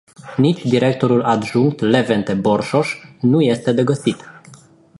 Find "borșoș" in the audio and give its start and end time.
2.33-2.95